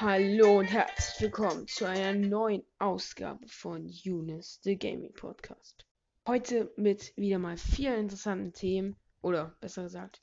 [0.00, 5.84] Hallo und herzlich willkommen zu einer neuen Ausgabe von Younes, the Gaming Podcast.
[6.24, 10.20] Heute mit wieder mal vielen interessanten Themen, oder besser gesagt,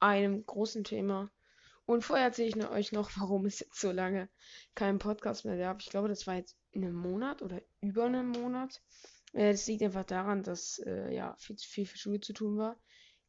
[0.00, 1.30] einem großen Thema.
[1.86, 4.28] Und vorher erzähle ich euch noch, warum es jetzt so lange
[4.74, 5.80] keinen Podcast mehr gab.
[5.82, 8.82] Ich glaube, das war jetzt in einem Monat oder über einem Monat.
[9.34, 12.58] Äh, das liegt einfach daran, dass äh, ja viel zu viel für Schule zu tun
[12.58, 12.76] war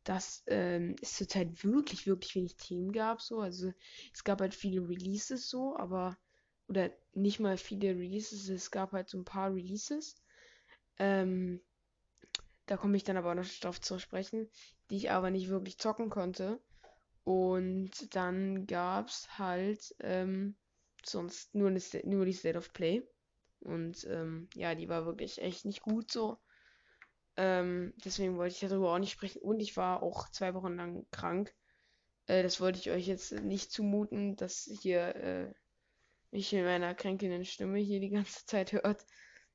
[0.04, 3.22] dass ähm, es zurzeit wirklich, wirklich wenig Themen gab.
[3.22, 3.40] So.
[3.40, 3.72] Also
[4.14, 6.18] es gab halt viele Releases so, aber
[6.68, 10.16] oder nicht mal viele Releases, es gab halt so ein paar Releases.
[10.98, 11.62] Ähm,
[12.66, 14.50] da komme ich dann aber noch drauf zu sprechen,
[14.90, 16.60] die ich aber nicht wirklich zocken konnte.
[17.24, 20.56] Und dann gab es halt ähm,
[21.06, 23.04] sonst nur, eine, nur die State of Play.
[23.60, 26.38] Und ähm, ja, die war wirklich echt nicht gut so.
[27.36, 29.42] Ähm, deswegen wollte ich darüber auch nicht sprechen.
[29.42, 31.54] Und ich war auch zwei Wochen lang krank.
[32.28, 35.54] Äh, das wollte ich euch jetzt nicht zumuten, dass hier äh,
[36.32, 39.06] mich mit meiner kränkelnden Stimme hier die ganze Zeit hört.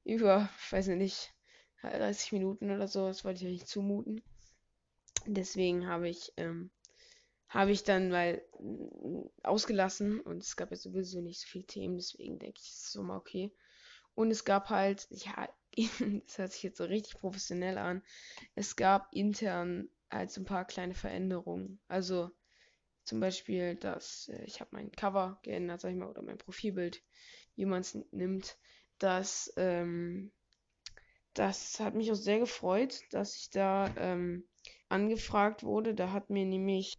[0.04, 1.32] Über, weiß nicht,
[1.82, 3.06] 30 Minuten oder so.
[3.06, 4.22] Das wollte ich euch nicht zumuten.
[5.26, 6.70] Deswegen habe ich, ähm,
[7.48, 11.96] habe ich dann mal äh, ausgelassen und es gab ja sowieso nicht so viele Themen,
[11.96, 13.52] deswegen denke ich, ist es so mal okay.
[14.14, 15.48] Und es gab halt, ja,
[16.26, 18.02] das hört sich jetzt so richtig professionell an.
[18.54, 21.80] Es gab intern halt so ein paar kleine Veränderungen.
[21.88, 22.30] Also
[23.04, 27.02] zum Beispiel, dass äh, ich habe mein Cover geändert, sag ich mal, oder mein Profilbild,
[27.56, 28.58] wie man es nimmt.
[28.98, 30.32] Das, ähm,
[31.34, 34.44] das hat mich auch sehr gefreut, dass ich da ähm,
[34.88, 35.94] angefragt wurde.
[35.94, 36.98] Da hat mir nämlich,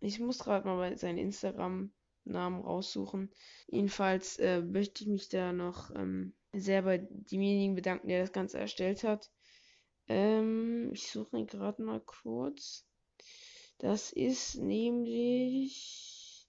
[0.00, 3.30] ich muss gerade mal seinen Instagram-Namen raussuchen.
[3.68, 8.58] Jedenfalls äh, möchte ich mich da noch ähm, sehr bei demjenigen bedanken, der das Ganze
[8.58, 9.30] erstellt hat.
[10.08, 12.84] Ähm, ich suche ihn gerade mal kurz.
[13.78, 16.46] Das ist nämlich.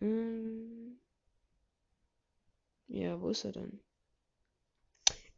[0.00, 0.98] Ähm,
[2.88, 3.80] ja, wo ist er denn?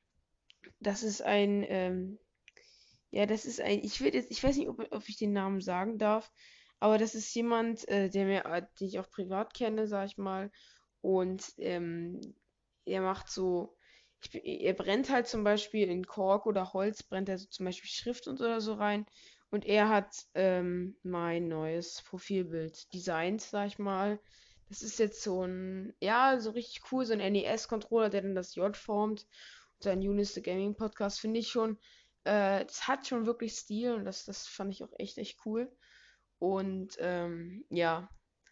[0.80, 2.20] das ist ein, ähm,
[3.12, 5.62] ja, das ist ein, ich will jetzt, ich weiß nicht, ob, ob ich den Namen
[5.62, 6.32] sagen darf,
[6.80, 10.18] aber das ist jemand, äh, der mir, äh, den ich auch privat kenne, sag ich
[10.18, 10.52] mal,
[11.02, 12.20] und ähm,
[12.86, 13.76] er macht so,
[14.22, 17.90] ich, er brennt halt zum Beispiel in Kork oder Holz, brennt er so zum Beispiel
[17.90, 19.06] Schrift und oder so rein.
[19.52, 24.20] Und er hat ähm, mein neues Profilbild designt, sag ich mal.
[24.68, 28.56] Das ist jetzt so ein, ja, so richtig cool, so ein NES-Controller, der dann das
[28.56, 29.26] J formt
[29.80, 31.78] sein Unis the Gaming Podcast, finde ich schon,
[32.24, 35.72] äh, das hat schon wirklich Stil und das, das fand ich auch echt, echt cool.
[36.38, 38.10] Und ähm, ja,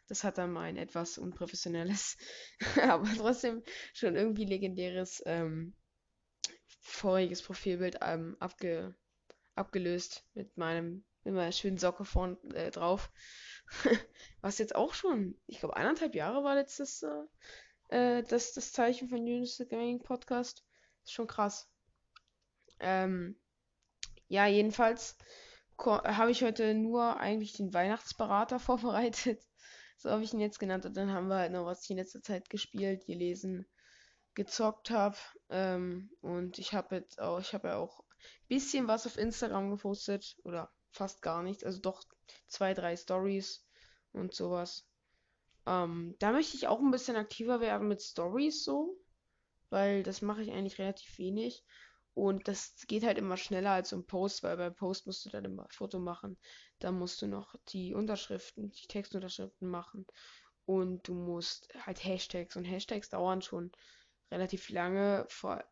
[0.08, 2.18] das hat dann mein etwas unprofessionelles,
[2.82, 5.76] aber trotzdem schon irgendwie legendäres ähm,
[6.80, 8.96] voriges Profilbild ähm, abge,
[9.56, 13.12] abgelöst mit meinem mit meiner schönen Socke vorn äh, drauf.
[14.42, 17.04] Was jetzt auch schon, ich glaube, eineinhalb Jahre war letztes
[17.90, 20.64] äh, das, das Zeichen von Unis the Gaming Podcast.
[21.07, 21.69] Ist schon krass.
[22.81, 23.40] Ähm,
[24.28, 25.18] ja, jedenfalls
[25.79, 29.41] habe ich heute nur eigentlich den Weihnachtsberater vorbereitet.
[29.95, 30.85] So habe ich ihn jetzt genannt.
[30.85, 33.66] Und dann haben wir halt noch, was ich in letzter Zeit gespielt, gelesen,
[34.34, 35.16] gezockt habe.
[35.50, 39.69] Ähm, und ich habe jetzt auch, ich habe ja auch ein bisschen was auf Instagram
[39.69, 40.35] gepostet.
[40.44, 41.63] Oder fast gar nichts.
[41.63, 42.03] Also doch
[42.47, 43.66] zwei, drei Stories
[44.12, 44.85] und sowas.
[45.66, 49.00] Ähm, da möchte ich auch ein bisschen aktiver werden mit Stories so
[49.70, 51.64] weil das mache ich eigentlich relativ wenig.
[52.14, 55.46] Und das geht halt immer schneller als im Post, weil beim Post musst du dann
[55.46, 56.38] immer ein Foto machen.
[56.80, 60.08] Dann musst du noch die Unterschriften, die Textunterschriften machen.
[60.66, 62.56] Und du musst halt Hashtags.
[62.56, 63.72] Und Hashtags dauern schon
[64.32, 65.28] relativ lange,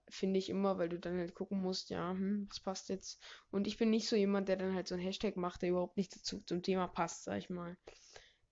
[0.08, 3.22] finde ich immer, weil du dann halt gucken musst, ja, hm, was passt jetzt.
[3.52, 5.98] Und ich bin nicht so jemand, der dann halt so ein Hashtag macht, der überhaupt
[5.98, 7.76] nicht dazu zum Thema passt, sag ich mal.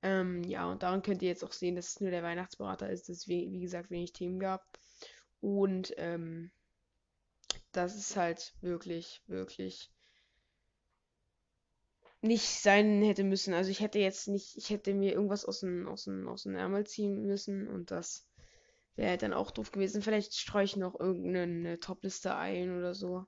[0.02, 3.08] Ähm, ja, und daran könnt ihr jetzt auch sehen, dass es nur der Weihnachtsberater ist,
[3.08, 4.62] dass es wie, wie gesagt wenig Themen gab.
[5.44, 6.52] Und ähm,
[7.74, 9.92] das ist halt wirklich, wirklich
[12.22, 13.54] nicht sein hätte müssen.
[13.54, 16.56] Also ich hätte jetzt nicht, ich hätte mir irgendwas aus dem, aus dem, aus dem
[16.56, 18.26] Ärmel ziehen müssen und das
[18.96, 20.02] wäre halt dann auch doof gewesen.
[20.02, 23.26] Vielleicht streue ich noch irgendeine Topliste ein oder so.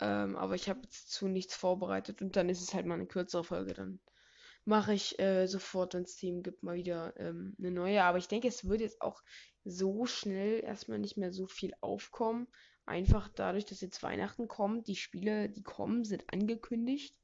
[0.00, 3.44] Ähm, aber ich habe dazu nichts vorbereitet und dann ist es halt mal eine kürzere
[3.44, 3.74] Folge.
[3.74, 4.00] Dann
[4.64, 8.02] mache ich äh, sofort, wenn es Themen gibt, mal wieder ähm, eine neue.
[8.04, 9.22] Aber ich denke, es wird jetzt auch
[9.64, 12.48] so schnell erstmal nicht mehr so viel aufkommen.
[12.84, 14.88] Einfach dadurch, dass jetzt Weihnachten kommt.
[14.88, 17.16] Die Spiele, die kommen, sind angekündigt.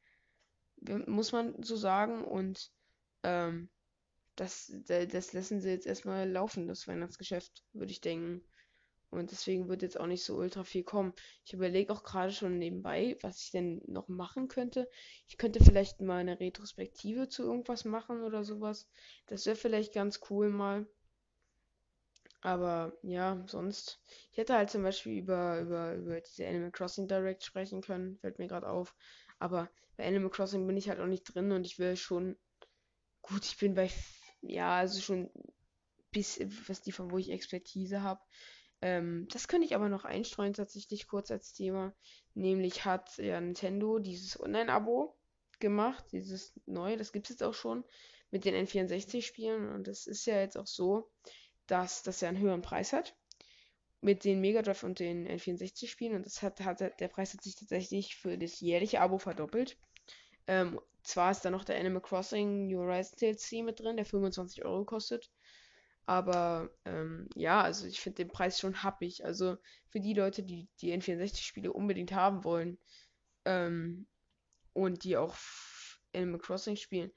[1.07, 2.25] Muss man so sagen.
[2.25, 2.71] Und
[3.23, 3.69] ähm,
[4.37, 8.45] das, das lassen sie jetzt erstmal laufen, das Weihnachtsgeschäft, würde ich denken.
[9.11, 11.15] Und deswegen wird jetzt auch nicht so ultra viel kommen.
[11.45, 14.89] Ich überlege auch gerade schon nebenbei, was ich denn noch machen könnte.
[15.27, 18.89] Ich könnte vielleicht mal eine Retrospektive zu irgendwas machen oder sowas.
[19.27, 20.87] Das wäre vielleicht ganz cool mal.
[22.41, 24.01] Aber ja, sonst.
[24.31, 28.19] Ich hätte halt zum Beispiel über, über, über diese Animal Crossing Direct sprechen können.
[28.19, 28.95] Fällt mir gerade auf.
[29.39, 32.37] Aber bei Animal Crossing bin ich halt auch nicht drin und ich will schon.
[33.23, 33.91] Gut, ich bin bei.
[34.41, 35.31] Ja, also schon
[36.13, 38.21] bis was die von wo ich Expertise habe.
[38.81, 41.95] Ähm, das könnte ich aber noch einstreuen, tatsächlich kurz als Thema.
[42.35, 45.17] Nämlich hat ja Nintendo dieses Online-Abo
[45.59, 47.85] gemacht, dieses neue, das gibt es jetzt auch schon
[48.31, 49.69] mit den N64-Spielen.
[49.71, 51.11] Und es ist ja jetzt auch so,
[51.67, 53.17] dass das ja einen höheren Preis hat.
[54.01, 56.15] Mit den Mega Drive und den N64-Spielen.
[56.15, 59.77] Und das hat, hat, der Preis hat sich tatsächlich für das jährliche Abo verdoppelt.
[60.47, 64.65] Ähm, zwar ist da noch der Animal Crossing New Horizons DLC mit drin, der 25
[64.65, 65.31] Euro kostet.
[66.09, 69.27] Aber ähm, ja, also ich finde den Preis schon happig.
[69.27, 69.59] Also
[69.89, 72.79] für die Leute, die die N64-Spiele unbedingt haben wollen
[73.45, 74.07] ähm,
[74.73, 75.37] und die auch
[76.15, 77.13] Animal Crossing spielen,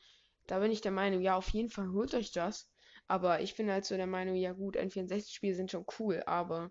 [0.45, 2.69] da bin ich der Meinung, ja, auf jeden Fall holt euch das.
[3.07, 6.69] Aber ich bin halt so der Meinung, ja gut, N64-Spiele sind schon cool, aber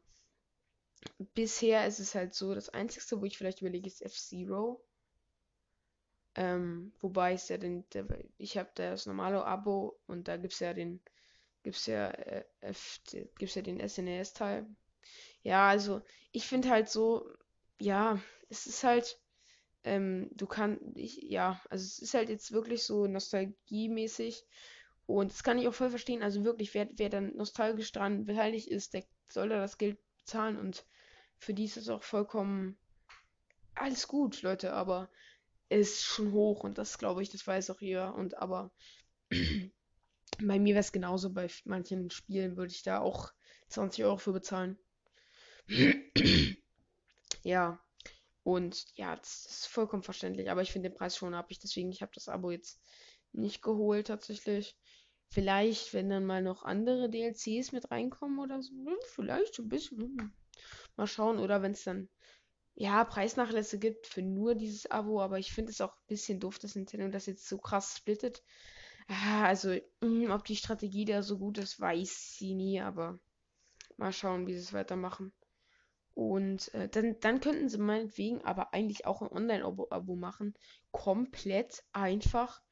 [1.33, 4.85] bisher ist es halt so, das Einzige, wo ich vielleicht überlege, ist F-Zero.
[6.35, 8.07] Ähm, wobei es ja den, der,
[8.37, 11.01] ich habe das normale Abo und da gibt es ja den
[11.63, 13.01] gibt's ja, äh, F,
[13.39, 14.67] gibt's ja den SNES-Teil.
[15.43, 16.03] Ja, also
[16.33, 17.29] ich finde halt so,
[17.79, 19.21] ja, es ist halt,
[19.85, 24.45] ähm, du kannst, ja, also es ist halt jetzt wirklich so nostalgiemäßig
[25.07, 26.23] und das kann ich auch voll verstehen.
[26.23, 30.59] Also wirklich, wer, wer dann nostalgisch dran beteiligt ist, der soll da das Geld bezahlen
[30.59, 30.87] und
[31.39, 32.79] für die ist es auch vollkommen
[33.75, 35.09] alles gut, Leute, aber
[35.71, 38.71] es ist schon hoch und das glaube ich, das weiß auch jeder und aber
[40.43, 41.31] Bei mir wäre es genauso.
[41.31, 43.33] Bei manchen Spielen würde ich da auch
[43.69, 44.79] 20 Euro für bezahlen.
[47.43, 47.81] ja.
[48.43, 50.51] Und ja, das ist vollkommen verständlich.
[50.51, 51.47] Aber ich finde den Preis schon ab.
[51.51, 52.81] Ich deswegen, ich habe das Abo jetzt
[53.33, 54.77] nicht geholt tatsächlich.
[55.29, 58.73] Vielleicht, wenn dann mal noch andere DLCs mit reinkommen oder so.
[58.73, 60.01] Hm, vielleicht ein bisschen.
[60.01, 60.33] Hm.
[60.97, 61.39] Mal schauen.
[61.39, 62.09] Oder wenn es dann
[62.75, 65.21] ja, Preisnachlässe gibt für nur dieses Abo.
[65.21, 68.43] Aber ich finde es auch ein bisschen doof, dass Nintendo das jetzt so krass splittet.
[69.11, 73.19] Ah, also, mm, ob die Strategie da so gut ist, weiß sie nie, aber
[73.99, 75.33] mal schauen, wie sie es weitermachen.
[76.15, 80.55] Und äh, dann, dann könnten sie meinetwegen aber eigentlich auch ein Online-Abo machen.
[80.93, 82.63] Komplett einfach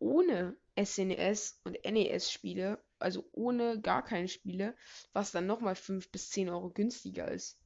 [0.00, 4.76] ohne SNES und NES-Spiele, also ohne gar keine Spiele,
[5.14, 7.58] was dann nochmal 5 bis 10 Euro günstiger ist.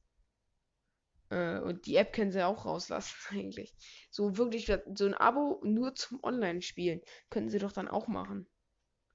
[1.29, 3.75] Äh, und die App können sie auch rauslassen, eigentlich.
[4.11, 8.47] So wirklich, so ein Abo nur zum Online-Spielen könnten sie doch dann auch machen.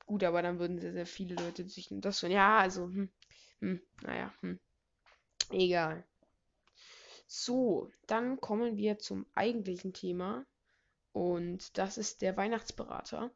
[0.07, 2.31] Gut, aber dann würden sehr, sehr viele Leute sich das schon.
[2.31, 3.11] Ja, also, hm,
[3.61, 4.61] hm, naja, hm.
[5.51, 6.05] Egal.
[7.27, 10.47] So, dann kommen wir zum eigentlichen Thema.
[11.13, 13.31] Und das ist der Weihnachtsberater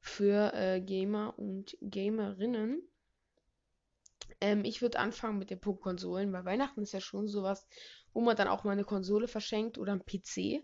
[0.00, 2.82] für äh, Gamer und Gamerinnen.
[4.40, 7.66] Ähm, ich würde anfangen mit den Punktkonsolen, weil Weihnachten ist ja schon sowas,
[8.12, 10.62] wo man dann auch mal eine Konsole verschenkt oder ein PC.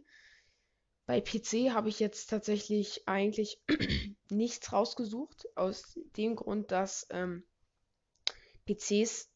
[1.06, 3.60] Bei PC habe ich jetzt tatsächlich eigentlich
[4.30, 7.44] nichts rausgesucht, aus dem Grund, dass ähm,
[8.66, 9.30] PCs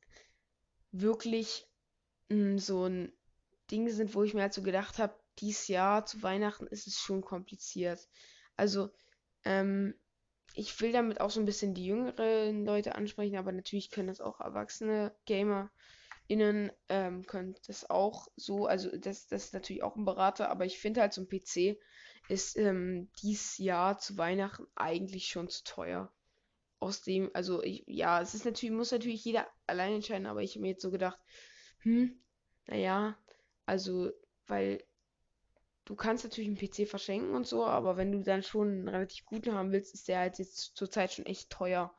[0.92, 1.66] wirklich
[2.28, 3.12] mh, hm, so ein
[3.71, 6.99] Ding sind, wo ich mir halt so gedacht habe, dieses Jahr zu Weihnachten ist es
[6.99, 8.09] schon kompliziert.
[8.56, 8.90] Also,
[9.44, 9.94] ähm,
[10.54, 14.21] ich will damit auch so ein bisschen die jüngeren Leute ansprechen, aber natürlich können das
[14.21, 15.71] auch erwachsene Gamer
[16.28, 20.66] innen ähm, könnt das auch so, also das, das ist natürlich auch ein Berater, aber
[20.66, 21.78] ich finde halt so ein PC
[22.28, 26.12] ist ähm, dieses Jahr zu Weihnachten eigentlich schon zu teuer.
[26.78, 30.52] Aus dem, also ich, ja, es ist natürlich, muss natürlich jeder allein entscheiden, aber ich
[30.52, 31.18] habe mir jetzt so gedacht,
[31.80, 32.20] hm,
[32.66, 33.18] naja,
[33.66, 34.12] also,
[34.47, 34.85] weil
[35.87, 39.25] du kannst natürlich einen PC verschenken und so, aber wenn du dann schon einen relativ
[39.25, 41.94] guten haben willst, ist der halt jetzt zurzeit schon echt teuer.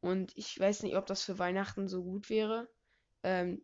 [0.00, 2.68] Und ich weiß nicht, ob das für Weihnachten so gut wäre.
[3.24, 3.62] Ähm,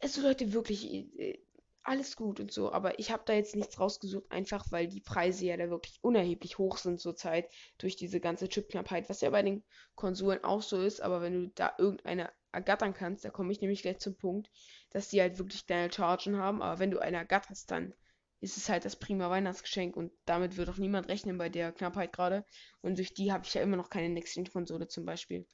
[0.00, 0.84] also Leute, wirklich,
[1.18, 1.38] äh,
[1.82, 5.46] alles gut und so, aber ich habe da jetzt nichts rausgesucht, einfach weil die Preise
[5.46, 9.64] ja da wirklich unerheblich hoch sind zurzeit durch diese ganze Chipknappheit, was ja bei den
[9.94, 13.80] Konsolen auch so ist, aber wenn du da irgendeine ergattern kannst, da komme ich nämlich
[13.80, 14.50] gleich zum Punkt,
[14.90, 17.94] dass die halt wirklich kleine Chargen haben, aber wenn du eine ergatterst, dann
[18.40, 22.12] ist es halt das prima Weihnachtsgeschenk und damit wird auch niemand rechnen bei der Knappheit
[22.12, 22.44] gerade
[22.82, 25.46] und durch die habe ich ja immer noch keine Next-Gen-Konsole zum Beispiel.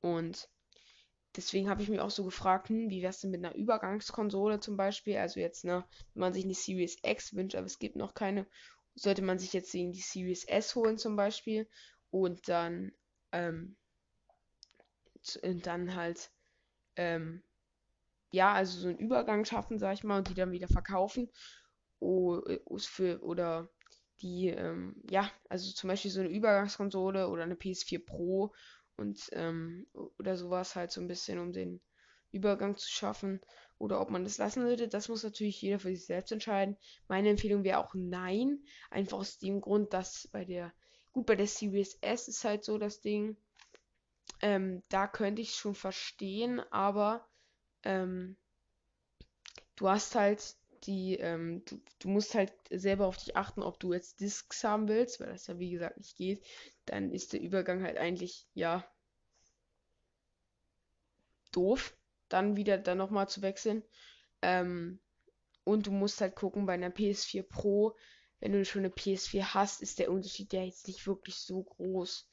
[0.00, 0.48] Und
[1.36, 4.60] deswegen habe ich mich auch so gefragt, hm, wie wäre es denn mit einer Übergangskonsole
[4.60, 5.16] zum Beispiel?
[5.16, 8.46] Also jetzt, ne, wenn man sich eine Series X wünscht, aber es gibt noch keine,
[8.94, 11.68] sollte man sich jetzt die Series S holen zum Beispiel
[12.10, 12.92] und dann,
[13.32, 13.76] ähm,
[15.42, 16.30] und dann halt,
[16.96, 17.42] ähm,
[18.30, 21.30] ja, also so einen Übergang schaffen, sag ich mal, und die dann wieder verkaufen.
[22.00, 22.42] O,
[22.78, 23.68] für, oder
[24.20, 28.52] die, ähm, ja, also zum Beispiel so eine Übergangskonsole oder eine PS4 Pro
[28.96, 29.86] und ähm,
[30.18, 31.80] oder sowas halt so ein bisschen, um den
[32.32, 33.40] Übergang zu schaffen.
[33.78, 36.76] Oder ob man das lassen würde, das muss natürlich jeder für sich selbst entscheiden.
[37.08, 38.64] Meine Empfehlung wäre auch nein.
[38.90, 40.72] Einfach aus dem Grund, dass bei der,
[41.12, 43.36] gut, bei der Series S ist halt so das Ding.
[44.40, 47.26] Ähm, da könnte ich schon verstehen, aber
[47.82, 48.36] ähm,
[49.76, 53.92] du hast halt die, ähm, du, du, musst halt selber auf dich achten, ob du
[53.92, 56.44] jetzt Discs haben willst, weil das ja wie gesagt nicht geht.
[56.86, 58.86] Dann ist der Übergang halt eigentlich, ja,
[61.52, 61.96] doof,
[62.28, 63.82] dann wieder dann nochmal zu wechseln.
[64.42, 65.00] Ähm,
[65.64, 67.96] und du musst halt gucken, bei einer PS4 Pro,
[68.40, 72.28] wenn du schon eine PS4 hast, ist der Unterschied ja jetzt nicht wirklich so groß.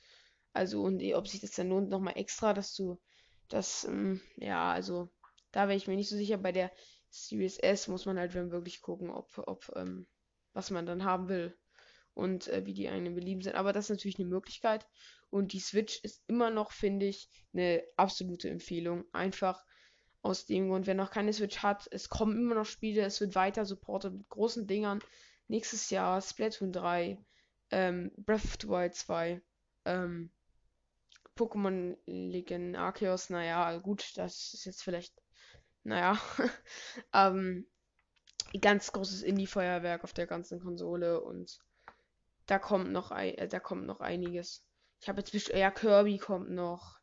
[0.53, 3.00] Also, und ob sich das dann lohnt, nochmal extra, dass du
[3.48, 5.10] das, ähm, ja, also,
[5.51, 6.38] da wäre ich mir nicht so sicher.
[6.38, 6.72] Bei der
[7.12, 10.08] Series S muss man halt wirklich gucken, ob, ob ähm,
[10.53, 11.58] was man dann haben will
[12.13, 13.56] und äh, wie die eigenen Belieben sind.
[13.56, 14.88] Aber das ist natürlich eine Möglichkeit.
[15.30, 19.06] Und die Switch ist immer noch, finde ich, eine absolute Empfehlung.
[19.13, 19.63] Einfach
[20.22, 23.36] aus dem Grund, wer noch keine Switch hat, es kommen immer noch Spiele, es wird
[23.36, 25.00] weiter supportet mit großen Dingern.
[25.48, 27.18] Nächstes Jahr Splatoon 3,
[27.72, 29.41] ähm, Breath of the Wild 2,
[29.86, 30.32] ähm,
[31.36, 35.13] Pokémon Legend Arceus, naja, gut, das ist jetzt vielleicht
[35.83, 36.19] naja,
[37.13, 37.67] ähm,
[38.59, 41.59] ganz großes Indie-Feuerwerk auf der ganzen Konsole und
[42.45, 44.65] da kommt noch, ein, äh, da kommt noch einiges.
[45.00, 47.00] Ich habe jetzt ja Kirby kommt noch,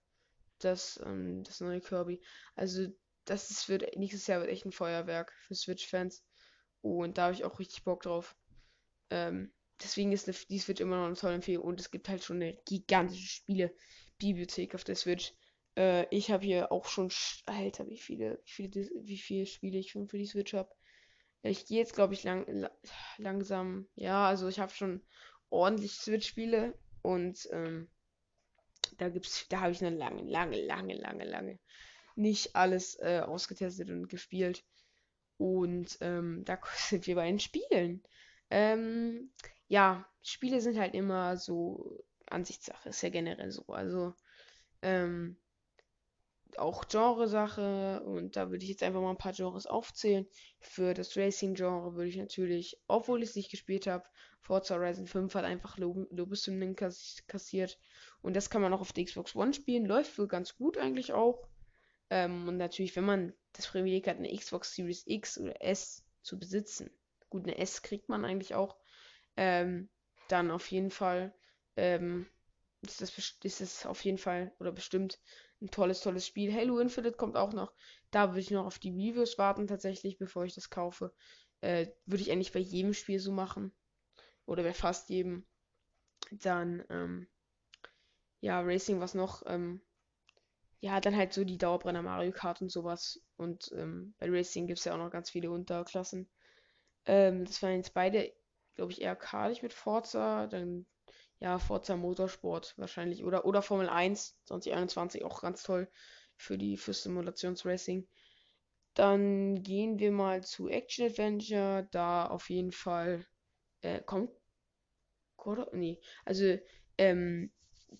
[0.59, 2.21] das, ähm, das neue Kirby.
[2.55, 2.89] Also
[3.25, 6.25] das ist, wird nächstes Jahr wird echt ein Feuerwerk für Switch-Fans
[6.81, 8.37] und da habe ich auch richtig Bock drauf.
[9.11, 12.37] Ähm, deswegen ist die Switch immer noch eine tolle Empfehlung und es gibt halt schon
[12.37, 15.35] eine gigantische Spielebibliothek auf der Switch.
[15.79, 17.11] Äh, ich habe hier auch schon,
[17.47, 20.75] Alter, wie viele, wie viele, wie viele Spiele ich schon für die Switch habe.
[21.43, 22.69] Ich gehe jetzt, glaube ich, lang,
[23.17, 23.89] langsam.
[23.95, 25.03] Ja, also ich habe schon
[25.51, 27.89] ordentlich Switch-Spiele und ähm,
[28.99, 31.59] da gibt's, da habe ich eine lange, lange, lange, lange, lange
[32.17, 34.65] nicht alles äh, ausgetestet und gespielt.
[35.37, 38.03] Und ähm, da sind wir bei den Spielen.
[38.51, 39.31] Ähm,
[39.69, 43.65] ja, Spiele sind halt immer so Ansichtssache, ist ja generell so.
[43.69, 44.15] Also,
[44.83, 45.39] ähm,
[46.57, 50.27] auch Genresache und da würde ich jetzt einfach mal ein paar Genres aufzählen.
[50.61, 54.05] Für das Racing-Genre würde ich natürlich, obwohl ich es nicht gespielt habe,
[54.41, 57.79] Forza Horizon 5 hat einfach Lob Lobeshymnen kass kassiert
[58.23, 61.13] und das kann man auch auf der Xbox One spielen, läuft wohl ganz gut eigentlich
[61.13, 61.47] auch.
[62.11, 66.39] Ähm, und natürlich, wenn man das Privileg hat, eine Xbox Series X oder S zu
[66.39, 66.91] besitzen,
[67.29, 68.77] gut, eine S kriegt man eigentlich auch,
[69.37, 69.91] ähm,
[70.29, 71.35] dann auf jeden Fall
[71.77, 72.27] ähm,
[72.83, 75.21] ist das, ist das auf jeden Fall oder bestimmt
[75.61, 76.55] ein tolles, tolles Spiel.
[76.55, 77.73] Halo Infinite kommt auch noch.
[78.11, 81.13] Da würde ich noch auf die Reviews warten, tatsächlich, bevor ich das kaufe.
[81.61, 83.73] Äh, würde ich eigentlich bei jedem Spiel so machen.
[84.47, 85.45] Oder bei fast jedem.
[86.31, 87.29] Dann, ähm,
[88.41, 89.43] ja, Racing, was noch?
[89.47, 89.81] Ähm,
[90.81, 93.21] ja, dann halt so die Dauerbrenner Mario Kart und sowas.
[93.37, 96.29] Und ähm, bei Racing gibt es ja auch noch ganz viele Unterklassen.
[97.07, 98.33] Ähm, das waren jetzt beide,
[98.77, 100.47] glaube ich, eher kartig mit Forza.
[100.47, 100.87] Dann
[101.41, 103.25] ja, Forza Motorsport wahrscheinlich.
[103.25, 105.89] Oder, oder Formel 1 2021 auch ganz toll
[106.37, 108.09] für die für Simulationsracing.
[108.95, 111.89] Dann gehen wir mal zu Action Adventure.
[111.93, 113.25] Da auf jeden Fall
[113.83, 114.31] äh, kommt.
[115.73, 116.01] Nee.
[116.25, 116.59] Also,
[116.99, 117.53] ähm,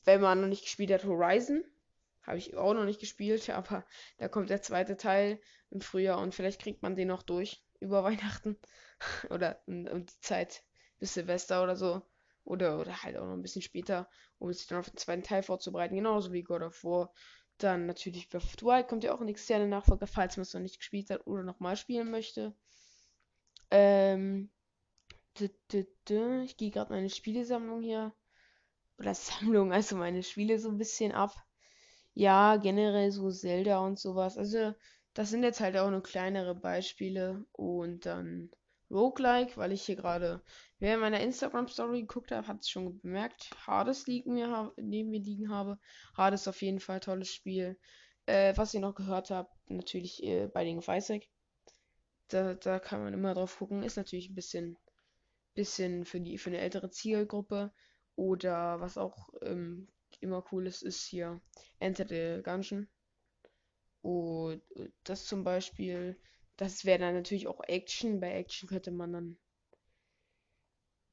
[0.05, 1.65] wenn man noch nicht gespielt hat, Horizon.
[2.23, 3.87] Habe ich auch noch nicht gespielt, aber
[4.19, 5.41] da kommt der zweite Teil
[5.71, 8.59] im Frühjahr und vielleicht kriegt man den noch durch über Weihnachten.
[9.31, 10.63] oder um, um die Zeit
[10.99, 12.03] bis Silvester oder so.
[12.49, 15.43] Oder, oder halt auch noch ein bisschen später, um sich dann auf den zweiten Teil
[15.43, 15.95] vorzubereiten.
[15.95, 17.13] Genauso wie God of War.
[17.59, 20.55] Dann natürlich Breath of the Wild kommt ja auch ein externer Nachfolger, falls man es
[20.55, 22.55] noch nicht gespielt hat oder nochmal spielen möchte.
[23.71, 24.51] Ähm.
[25.41, 28.13] Ich gehe gerade meine Spielesammlung hier.
[28.99, 31.33] Oder Sammlung, also meine Spiele so ein bisschen ab.
[32.15, 34.37] Ja, generell so Zelda und sowas.
[34.37, 34.75] Also,
[35.15, 37.45] das sind jetzt halt auch nur kleinere Beispiele.
[37.53, 38.51] Und dann
[38.91, 40.43] Roguelike, weil ich hier gerade
[40.81, 43.51] Wer in meiner Instagram-Story geguckt hat, hat es schon bemerkt.
[43.67, 45.81] Hades liegen mir, neben mir liegen habe.
[46.17, 47.77] Hades auf jeden Fall tolles Spiel.
[48.27, 51.25] Äh, was ihr noch gehört habt, natürlich äh, Binding of Isaac.
[52.29, 53.83] Da, da kann man immer drauf gucken.
[53.83, 54.79] Ist natürlich ein bisschen,
[55.55, 57.73] bisschen für, die, für eine ältere Zielgruppe.
[58.15, 59.89] Oder was auch ähm,
[60.21, 61.41] immer cool ist, ist hier
[61.81, 62.89] Enter the Gungeon.
[64.03, 64.63] Und
[65.03, 66.21] das zum Beispiel,
[66.59, 68.21] das wäre dann natürlich auch Action.
[68.21, 69.39] Bei Action könnte man dann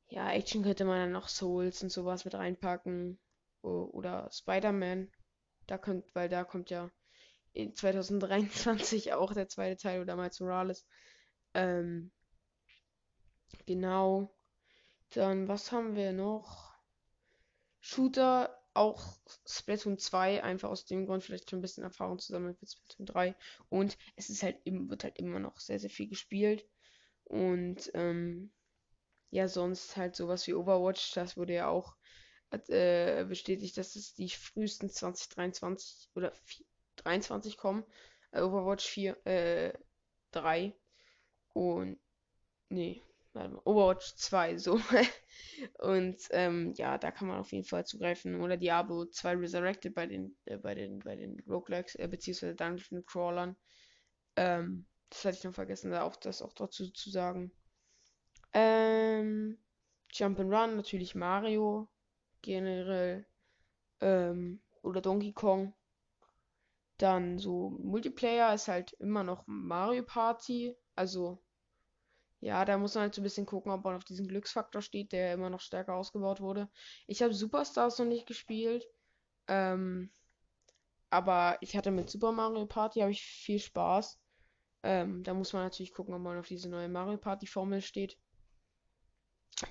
[0.09, 3.19] ja, Action könnte man dann noch Souls und sowas mit reinpacken.
[3.61, 5.11] Oder Spider-Man.
[5.67, 6.91] Da könnt, weil da kommt ja
[7.53, 10.85] in 2023 auch der zweite Teil oder Miles Morales.
[11.53, 12.11] Ähm,
[13.65, 14.31] genau.
[15.11, 16.75] Dann, was haben wir noch?
[17.79, 19.17] Shooter, auch
[19.47, 23.35] Splatoon 2, einfach aus dem Grund vielleicht schon ein bisschen Erfahrung zusammen mit Splatoon 3.
[23.69, 26.67] Und es ist halt, wird halt immer noch sehr, sehr viel gespielt.
[27.23, 28.51] Und ähm,
[29.31, 31.95] ja, sonst halt sowas wie Overwatch, das wurde ja auch
[32.51, 36.65] äh, bestätigt, dass es die frühesten 2023 oder 4,
[36.97, 37.83] 23 kommen.
[38.31, 39.73] Äh, Overwatch 4, äh,
[40.31, 40.75] 3
[41.53, 41.99] und
[42.69, 43.01] nee,
[43.35, 44.79] Overwatch 2, so.
[45.79, 48.41] und ähm, ja, da kann man auf jeden Fall zugreifen.
[48.41, 53.05] Oder Diablo 2 Resurrected bei den, äh, bei den, bei den Roguelikes, äh, beziehungsweise Dungeon
[53.05, 53.55] Crawlern.
[54.35, 57.51] Ähm, das hatte ich noch vergessen, da auch das auch dazu zu sagen.
[58.53, 59.57] Ähm,
[60.13, 61.89] Jump'n'Run, natürlich Mario,
[62.41, 63.25] generell.
[64.01, 65.73] Ähm, oder Donkey Kong.
[66.97, 70.75] Dann so Multiplayer ist halt immer noch Mario Party.
[70.95, 71.44] Also
[72.41, 75.11] ja, da muss man halt so ein bisschen gucken, ob man auf diesen Glücksfaktor steht,
[75.11, 76.69] der immer noch stärker ausgebaut wurde.
[77.07, 78.85] Ich habe Superstars noch nicht gespielt.
[79.47, 80.11] Ähm,
[81.09, 84.19] aber ich hatte mit Super Mario Party habe ich viel Spaß.
[84.83, 88.17] Ähm, da muss man natürlich gucken, ob man auf diese neue Mario Party Formel steht.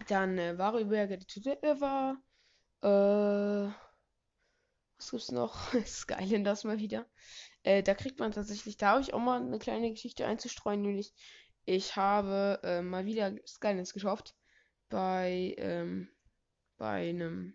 [0.08, 2.16] Dann äh, Get to Deliver.
[2.82, 3.72] Äh,
[4.96, 5.72] was gibt's noch?
[5.86, 7.06] Skylanders mal wieder.
[7.62, 11.12] Äh, da kriegt man tatsächlich, da habe ich auch mal eine kleine Geschichte einzustreuen, nämlich
[11.66, 14.34] ich habe äh, mal wieder Skylands geschafft.
[14.88, 16.08] Bei, ähm,
[16.76, 17.54] bei einem,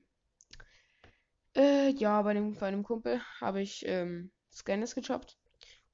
[1.56, 5.38] äh, ja, bei einem, bei einem Kumpel habe ich ähm, Skylands gejobbt.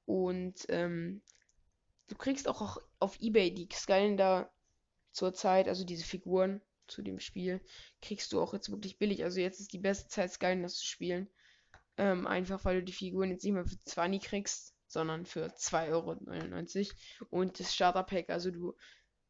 [0.06, 1.22] Und ähm,
[2.08, 4.50] du kriegst auch, auch auf Ebay die Skylander
[5.12, 7.60] zur Zeit, also diese Figuren zu dem Spiel,
[8.00, 9.24] kriegst du auch jetzt wirklich billig.
[9.24, 11.28] Also jetzt ist die beste Zeit, Skylanders zu spielen.
[11.98, 15.90] Ähm, einfach weil du die Figuren jetzt nicht mehr für 20 kriegst, sondern für 2,99
[15.90, 16.96] Euro.
[17.28, 18.74] Und das Starter-Pack, also du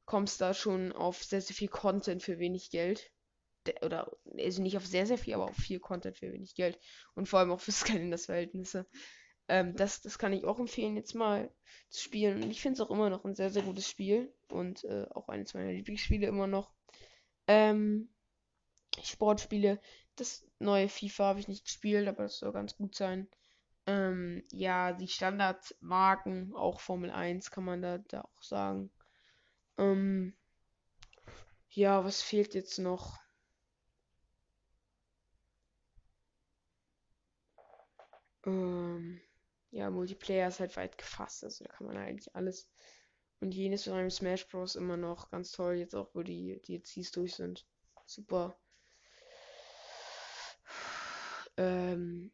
[0.04, 3.10] kommst da schon auf sehr, sehr viel Content für wenig Geld.
[3.82, 6.78] Oder, also nicht auf sehr, sehr viel, aber auf viel Content für wenig Geld.
[7.16, 8.86] Und vor allem auch für Skylanders-Verhältnisse.
[9.48, 11.54] Ähm, das, das kann ich auch empfehlen, jetzt mal
[11.88, 12.42] zu spielen.
[12.42, 14.34] Und ich finde es auch immer noch ein sehr, sehr gutes Spiel.
[14.48, 16.72] Und äh, auch eines meiner Lieblingsspiele immer noch.
[17.46, 18.08] Ähm,
[19.04, 19.80] Sportspiele.
[20.16, 23.28] Das neue FIFA habe ich nicht gespielt, aber das soll ganz gut sein.
[23.86, 28.90] Ähm, ja, die Standardmarken, auch Formel 1 kann man da, da auch sagen.
[29.78, 30.34] Ähm,
[31.70, 33.18] ja, was fehlt jetzt noch?
[38.44, 39.20] Ähm,
[39.70, 42.70] ja, Multiplayer ist halt weit gefasst, also da kann man eigentlich alles
[43.40, 44.76] und jenes von einem Smash Bros.
[44.76, 47.66] immer noch ganz toll, jetzt auch wo die DLCs durch sind.
[48.06, 48.56] Super.
[51.58, 52.30] Ähm,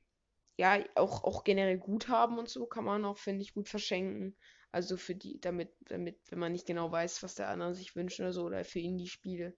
[0.57, 4.37] ja, auch, auch generell Guthaben und so kann man auch, finde ich, gut verschenken.
[4.71, 8.21] Also für die, damit, damit, wenn man nicht genau weiß, was der andere sich wünscht
[8.21, 9.55] oder so, oder für ihn die Spiele.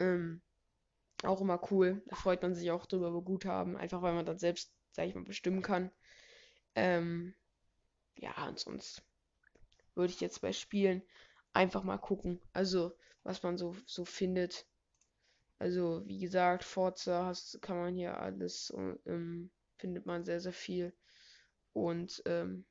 [0.00, 0.42] Ähm,
[1.22, 2.02] auch immer cool.
[2.06, 5.14] Da freut man sich auch drüber über Guthaben, einfach weil man dann selbst, sag ich
[5.14, 5.90] mal, bestimmen kann.
[6.74, 7.34] Ähm,
[8.16, 9.02] ja, und sonst
[9.94, 11.02] würde ich jetzt bei Spielen
[11.52, 12.40] einfach mal gucken.
[12.52, 14.66] Also, was man so, so findet.
[15.58, 18.72] Also, wie gesagt, Forza hast, kann man hier alles
[19.06, 19.50] ähm,
[19.84, 20.94] findet man sehr, sehr viel.
[21.74, 22.64] Und ähm,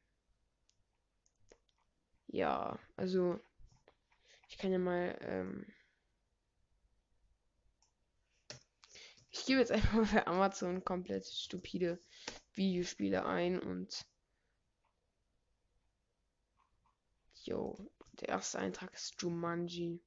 [2.25, 3.39] ja, also
[4.49, 5.15] ich kann ja mal.
[5.21, 5.67] Ähm,
[9.29, 11.99] ich gebe jetzt einfach mal für Amazon komplett stupide
[12.53, 14.07] Videospiele ein und.
[17.43, 17.77] Jo,
[18.21, 20.01] der erste Eintrag ist Jumanji.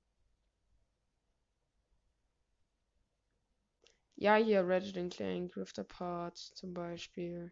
[4.17, 7.51] Ja, hier Ratchet Clank, Rift Apart zum Beispiel.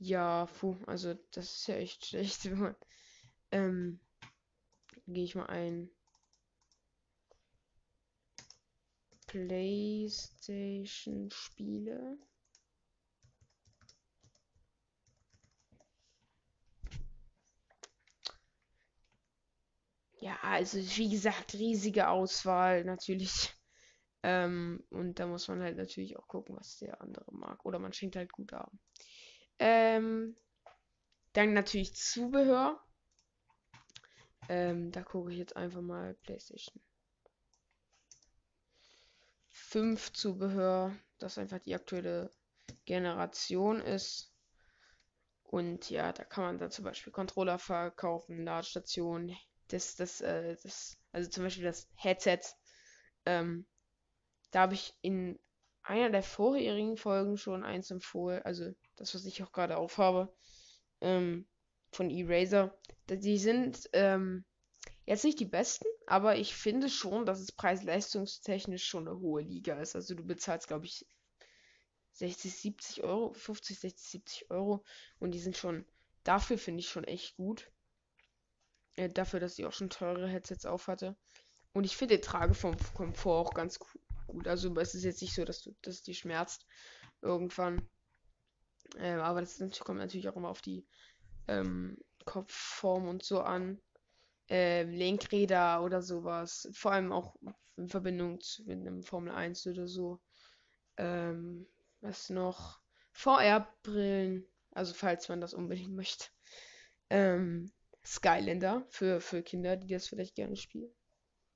[0.00, 2.76] Ja, puh, also das ist ja echt schlecht, wenn man.
[3.52, 4.00] Ähm,
[5.08, 5.90] gehe ich mal ein.
[9.28, 12.18] PlayStation Spiele.
[20.20, 23.52] Ja, also wie gesagt, riesige Auswahl natürlich.
[24.22, 27.64] Ähm, und da muss man halt natürlich auch gucken, was der andere mag.
[27.64, 28.72] Oder man schenkt halt gut ab.
[29.58, 30.36] Ähm,
[31.34, 32.80] dann natürlich Zubehör.
[34.50, 36.82] Ähm, da gucke ich jetzt einfach mal PlayStation
[39.50, 42.30] 5 Zubehör, das einfach die aktuelle
[42.86, 44.32] Generation ist.
[45.42, 49.36] Und ja, da kann man dann zum Beispiel Controller verkaufen, Ladestationen,
[49.68, 52.40] das, das, äh, das, also zum Beispiel das Headset,
[53.26, 53.66] ähm,
[54.50, 55.38] da habe ich in
[55.82, 58.42] einer der vorherigen Folgen schon eins empfohlen.
[58.42, 60.34] Also das, was ich auch gerade aufhabe.
[61.00, 61.46] Ähm,
[61.92, 62.76] von Eraser.
[63.08, 64.44] Die sind ähm,
[65.06, 69.80] jetzt nicht die besten, aber ich finde schon, dass es preis-leistungstechnisch schon eine hohe Liga
[69.80, 69.96] ist.
[69.96, 71.06] Also du bezahlst, glaube ich,
[72.12, 74.84] 60, 70 Euro, 50, 60, 70 Euro.
[75.18, 75.86] Und die sind schon,
[76.24, 77.70] dafür finde ich schon echt gut.
[78.98, 81.16] Äh, dafür, dass ich auch schon teure Headsets auf hatte.
[81.72, 84.02] Und ich finde den Tragekomfort auch ganz gut.
[84.44, 86.66] Also es ist jetzt nicht so, dass du, dass dir schmerzt
[87.22, 87.88] irgendwann.
[88.96, 90.84] Äh, aber das kommt natürlich auch immer auf die
[91.46, 93.80] ähm, Kopfform und so an.
[94.50, 96.68] Äh, Lenkräder oder sowas.
[96.72, 97.36] Vor allem auch
[97.76, 100.20] in Verbindung zu, mit einem Formel 1 oder so.
[100.96, 101.68] Ähm,
[102.00, 102.80] was noch?
[103.12, 104.44] VR-Brillen.
[104.72, 106.26] Also falls man das unbedingt möchte.
[107.10, 107.70] Ähm,
[108.08, 110.90] Skylander für, für Kinder, die das vielleicht gerne spielen.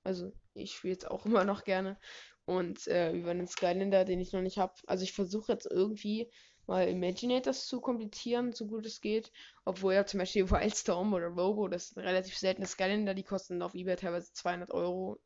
[0.04, 1.98] Also ich spiele es auch immer noch gerne.
[2.44, 4.74] Und äh, über einen Skylander, den ich noch nicht habe.
[4.86, 6.30] Also ich versuche jetzt irgendwie
[6.66, 9.32] mal Imaginators zu komplizieren, so gut es geht.
[9.64, 13.74] Obwohl ja zum Beispiel Wildstorm oder Robo, das sind relativ seltene Skylander, die kosten auf
[13.74, 15.20] Ebay teilweise 200 Euro.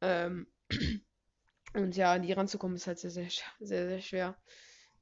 [0.00, 0.46] Ähm,
[1.74, 4.36] und ja, an die ranzukommen ist halt sehr, sehr, sehr, sehr schwer.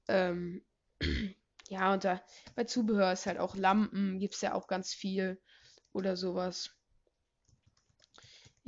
[0.08, 0.64] Ähm,
[1.68, 2.22] ja, und da
[2.54, 5.40] bei Zubehör ist halt auch Lampen, gibt es ja auch ganz viel
[5.92, 6.70] oder sowas.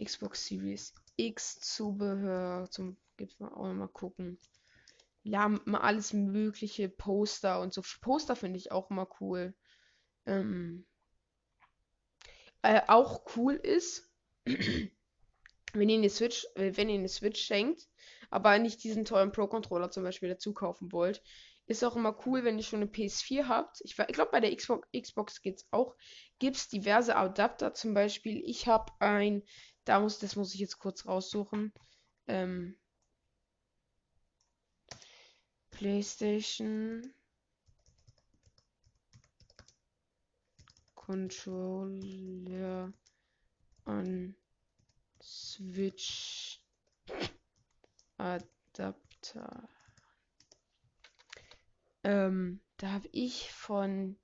[0.02, 4.38] Xbox Series X Zubehör zum gibt man auch mal gucken.
[5.24, 7.82] Lampen, alles mögliche, Poster und so.
[8.00, 9.54] Poster finde ich auch immer cool.
[10.26, 10.86] Ähm,
[12.62, 14.10] äh, auch cool ist,
[14.44, 17.88] wenn ihr eine Switch, äh, wenn ihr eine Switch schenkt,
[18.30, 21.22] aber nicht diesen teuren Pro-Controller zum Beispiel dazu kaufen wollt,
[21.66, 23.80] ist auch immer cool, wenn ihr schon eine PS4 habt.
[23.82, 25.96] Ich, ich glaube, bei der Xbox, Xbox es auch.
[26.38, 27.72] Gibt es diverse Adapter.
[27.74, 29.42] Zum Beispiel, ich habe ein,
[29.84, 31.72] da muss, das muss ich jetzt kurz raussuchen.
[32.26, 32.76] Ähm,
[35.70, 37.14] PlayStation
[40.94, 42.92] Controller
[43.84, 44.36] an
[45.20, 46.60] Switch
[48.18, 49.68] Adapter.
[52.04, 54.18] Ähm, da habe ich von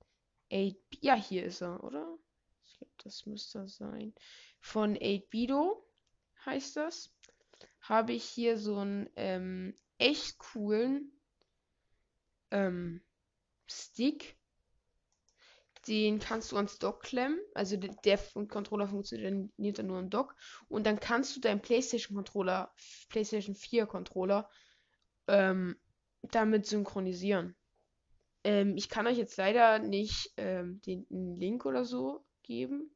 [0.51, 2.17] 8 Ja, hier ist er, oder?
[2.65, 4.13] Ich glaube, das müsste sein.
[4.59, 5.83] Von 8bido
[6.45, 7.13] heißt das.
[7.81, 11.11] Habe ich hier so einen ähm, echt coolen
[12.51, 13.01] ähm,
[13.67, 14.37] Stick.
[15.87, 17.39] Den kannst du ans Dock klemmen.
[17.53, 20.35] Also der, der Controller funktioniert dann nur am Dock.
[20.67, 22.73] Und dann kannst du deinen PlayStation Controller,
[23.09, 24.49] PlayStation 4 Controller,
[25.27, 25.79] ähm,
[26.23, 27.55] damit synchronisieren.
[28.43, 32.95] Ähm, ich kann euch jetzt leider nicht ähm, den, den, Link oder so geben.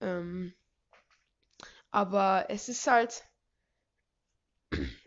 [0.00, 0.54] Ähm,
[1.90, 3.24] aber es ist halt.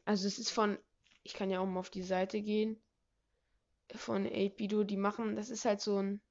[0.06, 0.78] Also es ist von.
[1.24, 2.82] Ich kann ja auch mal auf die Seite gehen
[3.96, 6.22] von 8bido, die machen, das ist halt so ein.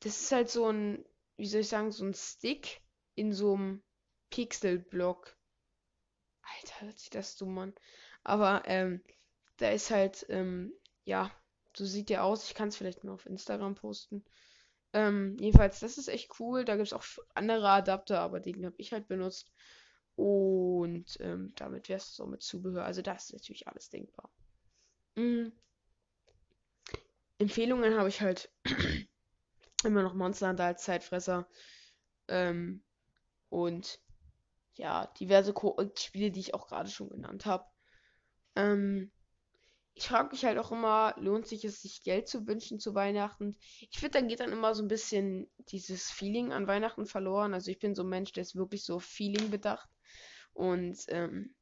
[0.00, 1.04] Das ist halt so ein,
[1.36, 2.82] wie soll ich sagen, so ein Stick
[3.14, 3.82] in so einem
[4.30, 5.36] Pixelblock.
[6.42, 7.74] Alter, hört sich das dumm an.
[8.24, 9.02] Aber, ähm,
[9.58, 10.72] da ist halt, ähm,
[11.04, 11.30] ja,
[11.76, 12.44] so sieht der aus.
[12.44, 14.24] Ich kann es vielleicht mal auf Instagram posten.
[14.92, 16.64] Ähm, jedenfalls, das ist echt cool.
[16.64, 19.52] Da gibt es auch andere Adapter, aber den habe ich halt benutzt.
[20.16, 22.84] Und ähm, damit wäre es so mit Zubehör.
[22.84, 24.30] Also das ist natürlich alles denkbar.
[25.16, 25.52] Mhm.
[27.38, 28.52] Empfehlungen habe ich halt
[29.84, 31.48] immer noch Monster Hunter als Zeitfresser.
[32.28, 32.84] Ähm,
[33.48, 34.00] und
[34.74, 37.66] ja, diverse Co Spiele, die ich auch gerade schon genannt habe.
[38.54, 39.10] Ähm,
[39.94, 43.56] ich frage mich halt auch immer, lohnt sich es, sich Geld zu wünschen zu Weihnachten?
[43.90, 47.52] Ich finde, dann geht dann immer so ein bisschen dieses Feeling an Weihnachten verloren.
[47.52, 49.88] Also ich bin so ein Mensch, der ist wirklich so Feeling bedacht.
[50.54, 51.54] Und, ähm,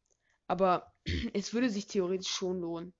[0.47, 0.93] aber
[1.35, 2.95] es würde sich theoretisch schon lohnen.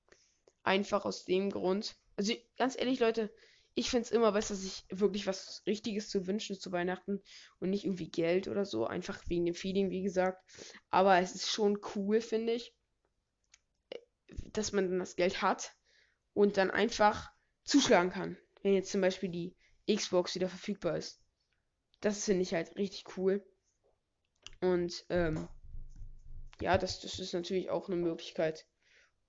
[0.63, 1.97] Einfach aus dem Grund.
[2.17, 3.33] Also ganz ehrlich, Leute,
[3.75, 7.23] ich finde es immer besser, sich wirklich was Richtiges zu wünschen zu Weihnachten
[7.61, 8.85] und nicht irgendwie Geld oder so.
[8.85, 10.43] Einfach wegen dem Feeling, wie gesagt.
[10.91, 12.75] Aber es ist schon cool, finde ich,
[14.53, 15.75] dass man dann das Geld hat
[16.35, 17.31] und dann einfach
[17.65, 18.37] zuschlagen kann.
[18.63, 19.57] Wenn jetzt zum Beispiel die
[19.93, 21.23] Xbox wieder verfügbar ist.
[22.01, 23.45] Das finde ich halt richtig cool.
[24.61, 25.49] Und ähm,
[26.61, 28.67] ja, das, das ist natürlich auch eine Möglichkeit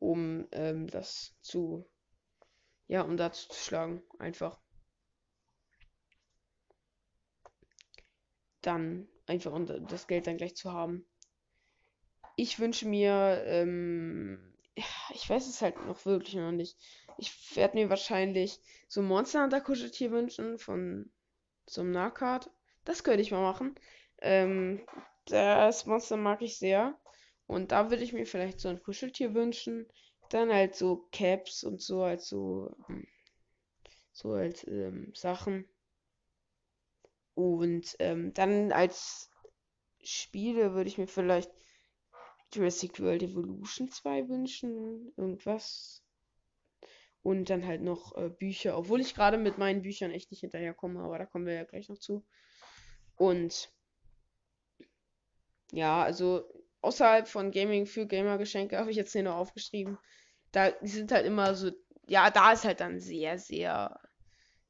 [0.02, 1.88] um ähm, das zu,
[2.88, 4.60] ja, um da zu schlagen, einfach.
[8.62, 11.06] Dann einfach und das Geld dann gleich zu haben.
[12.36, 16.78] Ich wünsche mir, ähm, ich weiß es halt noch wirklich noch nicht.
[17.18, 21.12] Ich werde mir wahrscheinlich so Monster Hunter Kuscheltier wünschen von
[21.68, 22.50] so Nahcard.
[22.86, 23.76] Das könnte ich mal machen.
[24.22, 24.82] Ähm,
[25.26, 26.98] das Monster mag ich sehr.
[27.48, 29.88] Und da würde ich mir vielleicht so ein Kuscheltier wünschen.
[30.30, 33.06] Dann halt so Caps und so als so, hm,
[34.14, 35.68] so als ähm, Sachen.
[37.34, 39.30] Und ähm, dann als
[40.04, 41.52] Spiele würde ich mir vielleicht
[42.54, 45.12] Jurassic World Evolution 2 wünschen.
[45.18, 46.04] Irgendwas.
[47.24, 48.78] Und dann halt noch äh, Bücher.
[48.78, 51.90] Obwohl ich gerade mit meinen Büchern echt nicht hinterherkomme, aber da kommen wir ja gleich
[51.90, 52.26] noch zu.
[53.16, 53.72] Und
[55.72, 56.50] ja, also
[56.82, 59.98] außerhalb von Gaming für Gamer-Geschenke habe ich jetzt hier noch aufgeschrieben.
[60.52, 61.72] Da sind halt immer so,
[62.08, 64.00] ja, da ist halt dann sehr, sehr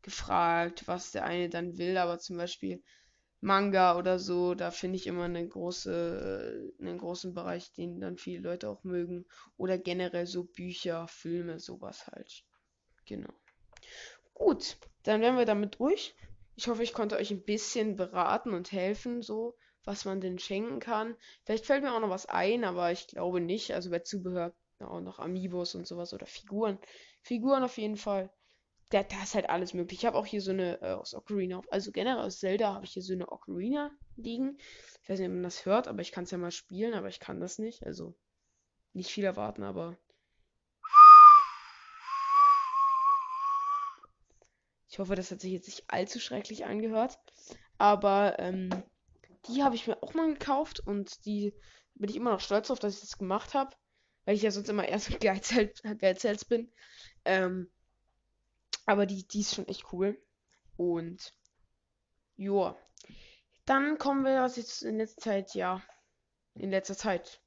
[0.01, 2.83] gefragt, was der eine dann will, aber zum Beispiel
[3.41, 8.41] Manga oder so, da finde ich immer eine große, einen großen Bereich, den dann viele
[8.41, 9.25] Leute auch mögen.
[9.57, 12.43] Oder generell so Bücher, Filme, sowas halt.
[13.05, 13.33] Genau.
[14.33, 16.15] Gut, dann wären wir damit durch.
[16.55, 20.79] Ich hoffe, ich konnte euch ein bisschen beraten und helfen, so was man denn schenken
[20.79, 21.15] kann.
[21.43, 23.73] Vielleicht fällt mir auch noch was ein, aber ich glaube nicht.
[23.73, 26.79] Also bei Zubehör auch noch Amiibos und sowas oder Figuren.
[27.21, 28.29] Figuren auf jeden Fall.
[28.91, 29.99] Da, da ist halt alles möglich.
[29.99, 32.91] Ich habe auch hier so eine äh, aus Ocarina, also generell aus Zelda habe ich
[32.91, 34.57] hier so eine Ocarina liegen.
[35.01, 37.07] Ich weiß nicht, ob man das hört, aber ich kann es ja mal spielen, aber
[37.07, 37.85] ich kann das nicht.
[37.85, 38.13] Also
[38.93, 39.97] nicht viel erwarten, aber
[44.89, 47.17] ich hoffe, das hat sich jetzt nicht allzu schrecklich angehört.
[47.77, 48.69] Aber ähm,
[49.47, 51.53] die habe ich mir auch mal gekauft und die
[51.95, 53.73] bin ich immer noch stolz auf, dass ich das gemacht habe.
[54.25, 56.69] Weil ich ja sonst immer erst Geizhals, Geizhals bin.
[57.23, 57.71] Ähm,
[58.91, 60.21] aber die, die ist schon echt cool.
[60.77, 61.33] Und
[62.35, 62.77] joa.
[63.65, 65.81] Dann kommen wir, was jetzt in letzter Zeit, ja,
[66.55, 67.41] in letzter Zeit.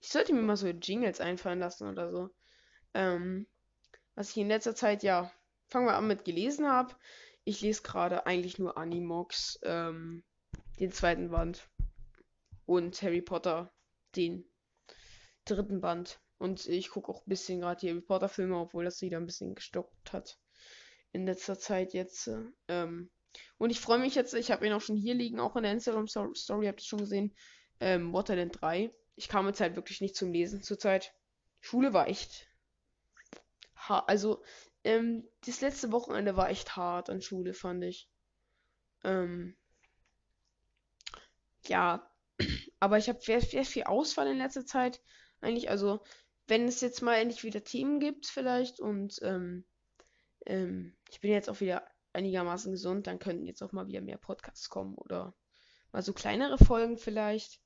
[0.00, 2.30] Ich sollte mir mal so Jingles einfallen lassen oder so.
[2.94, 3.46] Ähm,
[4.14, 5.32] was ich in letzter Zeit, ja,
[5.68, 6.94] fangen wir an mit gelesen habe.
[7.44, 9.58] Ich lese gerade eigentlich nur Animox.
[9.62, 10.24] Ähm,
[10.78, 11.68] den zweiten Band.
[12.66, 13.72] Und Harry Potter,
[14.16, 14.44] den
[15.44, 16.20] dritten Band.
[16.38, 19.26] Und ich gucke auch ein bisschen gerade die Harry Potter Filme, obwohl das wieder ein
[19.26, 20.38] bisschen gestockt hat.
[21.12, 22.30] In letzter Zeit jetzt.
[22.68, 23.10] Ähm,
[23.58, 25.72] und ich freue mich jetzt, ich habe ihn auch schon hier liegen, auch in der
[25.72, 27.34] Instagram Story, habt ihr schon gesehen.
[27.80, 28.92] Ähm, Waterland 3.
[29.16, 31.14] Ich kam jetzt halt wirklich nicht zum Lesen zurzeit.
[31.60, 32.46] Schule war echt.
[33.88, 34.42] Also,
[34.84, 38.08] ähm, das letzte Wochenende war echt hart an Schule, fand ich.
[39.04, 39.56] Ähm,
[41.66, 42.10] ja,
[42.80, 45.00] aber ich habe sehr, sehr viel Auswahl in letzter Zeit.
[45.40, 46.02] Eigentlich, also,
[46.46, 49.64] wenn es jetzt mal endlich wieder Themen gibt, vielleicht, und ähm,
[50.46, 54.18] ähm, ich bin jetzt auch wieder einigermaßen gesund, dann könnten jetzt auch mal wieder mehr
[54.18, 55.34] Podcasts kommen oder
[55.92, 57.60] mal so kleinere Folgen vielleicht.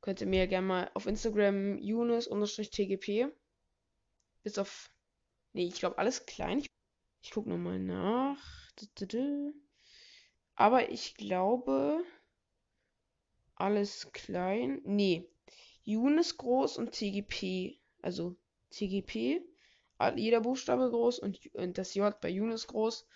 [0.00, 3.32] Könnt ihr mir gerne mal auf Instagram Yunus-TGP
[4.42, 4.90] bis auf.
[5.52, 6.58] Nee, ich glaube alles klein.
[6.60, 6.70] Ich,
[7.22, 8.38] ich gucke nochmal nach.
[10.54, 12.04] Aber ich glaube
[13.54, 14.80] alles klein.
[14.84, 15.28] Nee.
[15.82, 17.80] Yunus groß und TGP.
[18.02, 18.36] Also
[18.70, 19.42] TGP.
[20.16, 23.06] Jeder Buchstabe groß und, und das J bei Yunus groß.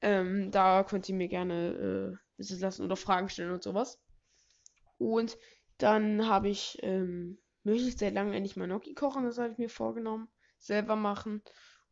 [0.00, 4.00] Ähm, da könnt ihr mir gerne äh, wissen lassen oder Fragen stellen und sowas.
[4.98, 5.38] Und
[5.78, 9.68] dann habe ich ähm, möglichst sehr lange endlich mal Gnocchi kochen, das habe ich mir
[9.68, 10.28] vorgenommen.
[10.58, 11.42] Selber machen.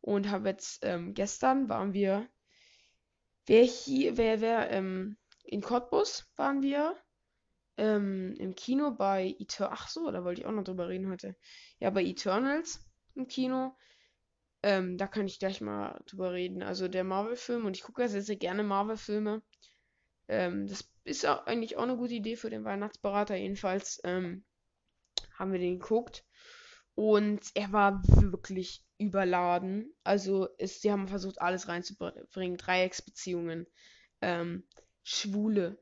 [0.01, 2.27] Und habe jetzt, ähm, gestern waren wir,
[3.45, 6.95] wer hier, wer, wer, ähm, in Cottbus waren wir
[7.77, 9.79] ähm, im Kino bei Eternals.
[9.81, 11.35] Ach so, da wollte ich auch noch drüber reden heute.
[11.79, 12.79] Ja, bei Eternals
[13.15, 13.75] im Kino.
[14.63, 16.61] Ähm, da kann ich gleich mal drüber reden.
[16.61, 19.41] Also der Marvel-Film und ich gucke sehr, sehr gerne Marvel-Filme.
[20.27, 23.35] Ähm, das ist auch eigentlich auch eine gute Idee für den Weihnachtsberater.
[23.35, 24.43] Jedenfalls ähm,
[25.33, 26.25] haben wir den geguckt.
[26.93, 29.93] Und er war wirklich überladen.
[30.03, 32.57] Also ist, sie haben versucht, alles reinzubringen.
[32.57, 33.65] Dreiecksbeziehungen,
[34.21, 34.67] ähm,
[35.03, 35.79] Schwule,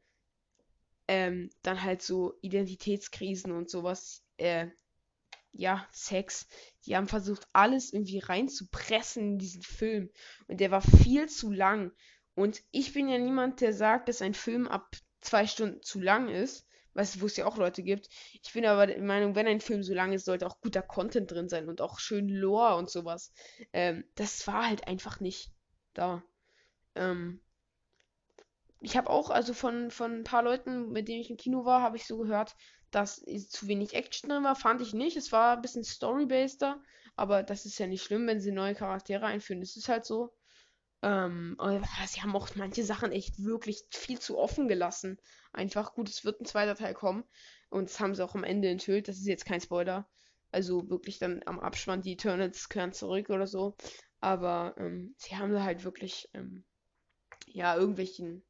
[1.10, 4.68] ähm, dann halt so Identitätskrisen und sowas, äh,
[5.52, 6.48] ja, Sex.
[6.86, 10.10] Die haben versucht, alles irgendwie reinzupressen in diesen Film.
[10.48, 11.92] Und der war viel zu lang.
[12.36, 16.30] Und ich bin ja niemand, der sagt, dass ein Film ab zwei Stunden zu lang
[16.30, 16.66] ist.
[16.94, 18.10] Weißt du, wo es ja auch Leute gibt.
[18.42, 21.32] Ich bin aber der Meinung, wenn ein Film so lang ist, sollte auch guter Content
[21.32, 23.32] drin sein und auch schön Lore und sowas.
[23.74, 25.52] Ähm, das war halt einfach nicht
[25.94, 26.24] da.
[26.96, 27.42] Ähm,
[28.82, 31.82] ich habe auch, also von, von ein paar Leuten, mit denen ich im Kino war,
[31.82, 32.56] habe ich so gehört,
[32.92, 34.56] dass zu wenig Action drin war.
[34.56, 35.18] Fand ich nicht.
[35.18, 36.82] Es war ein bisschen story-baster,
[37.16, 39.62] aber das ist ja nicht schlimm, wenn sie neue Charaktere einführen.
[39.62, 40.34] Das ist halt so.
[41.02, 41.58] Ähm,
[42.08, 45.18] sie haben auch manche Sachen echt wirklich viel zu offen gelassen.
[45.54, 47.24] Einfach gut, es wird ein zweiter Teil kommen.
[47.70, 49.08] Und das haben sie auch am Ende enthüllt.
[49.08, 50.10] Das ist jetzt kein Spoiler.
[50.52, 53.76] Also wirklich dann am Abspann, die Eternals kehren zurück oder so.
[54.20, 56.66] Aber ähm, sie haben da halt wirklich, ähm,
[57.46, 58.44] ja, irgendwelchen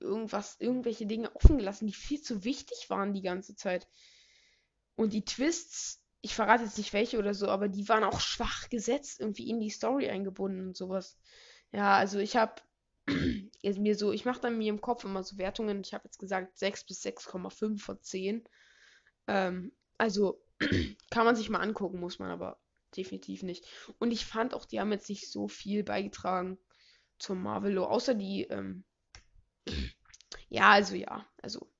[0.00, 3.88] irgendwas, irgendwelche Dinge offen gelassen, die viel zu wichtig waren die ganze Zeit.
[4.94, 8.68] Und die Twists, ich verrate jetzt nicht welche oder so, aber die waren auch schwach
[8.68, 11.18] gesetzt, irgendwie in die Story eingebunden und sowas.
[11.72, 12.62] Ja, also ich habe
[13.62, 15.80] mir so, ich mache dann mir im Kopf immer so Wertungen.
[15.80, 18.44] Ich habe jetzt gesagt 6 bis 6,5 von 10.
[19.26, 20.42] Ähm, also
[21.10, 22.60] kann man sich mal angucken, muss man aber
[22.96, 23.66] definitiv nicht.
[23.98, 26.58] Und ich fand auch, die haben jetzt nicht so viel beigetragen
[27.18, 28.84] zum Marvelo, außer die, ähm,
[30.48, 31.70] ja, also ja, also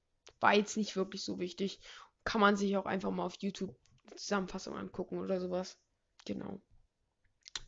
[0.41, 1.81] war jetzt nicht wirklich so wichtig.
[2.25, 3.75] Kann man sich auch einfach mal auf YouTube
[4.17, 5.79] Zusammenfassung angucken oder sowas.
[6.25, 6.61] Genau.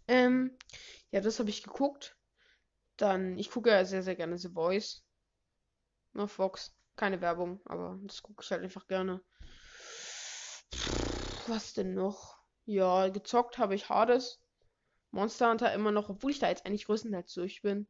[0.06, 0.56] Ähm,
[1.10, 2.16] ja, das habe ich geguckt.
[2.96, 5.04] Dann, ich gucke ja sehr, sehr gerne The Voice.
[6.14, 6.74] Auf Fox.
[6.96, 9.20] Keine Werbung, aber das gucke ich halt einfach gerne.
[11.48, 12.38] Was denn noch?
[12.66, 14.40] Ja, gezockt habe ich Hades.
[15.10, 17.88] Monster Hunter immer noch, obwohl ich da jetzt eigentlich größtenteils durch bin.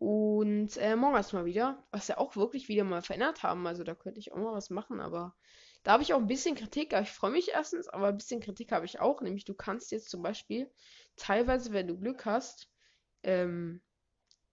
[0.00, 3.66] Und äh, morgens mal wieder, was ja auch wirklich wieder mal verändert haben.
[3.66, 5.36] Also da könnte ich auch mal was machen, aber
[5.82, 6.94] da habe ich auch ein bisschen Kritik.
[6.94, 9.20] Ich freue mich erstens, aber ein bisschen Kritik habe ich auch.
[9.20, 10.70] Nämlich du kannst jetzt zum Beispiel
[11.16, 12.70] teilweise, wenn du Glück hast,
[13.24, 13.82] ähm,